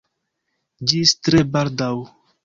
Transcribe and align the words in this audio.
Ĝis 0.93 1.13
tre 1.27 1.41
baldaŭ! 1.57 1.91